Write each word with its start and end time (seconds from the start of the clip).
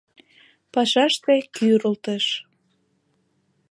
Пашаште 0.73 1.35
кӱрылтыш. 1.55 2.25